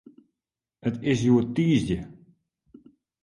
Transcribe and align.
It 0.87 0.95
is 1.11 1.19
hjoed 1.25 1.47
tiisdei. 1.55 2.01